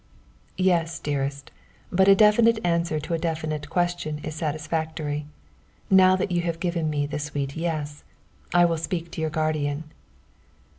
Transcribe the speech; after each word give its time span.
"Yes, 0.57 0.97
dearest, 0.99 1.51
but 1.91 2.07
a 2.07 2.15
definite 2.15 2.57
answer 2.63 2.99
to 2.99 3.13
a 3.13 3.19
definite 3.19 3.69
question 3.69 4.17
is 4.23 4.33
satisfactory; 4.33 5.27
now 5.91 6.15
that 6.15 6.31
you 6.31 6.41
have 6.41 6.59
given 6.59 6.89
me 6.89 7.05
the 7.05 7.19
sweet 7.19 7.55
'yes,' 7.55 8.03
I 8.51 8.65
will 8.65 8.79
speak 8.79 9.11
to 9.11 9.21
your 9.21 9.29
guardian." 9.29 9.83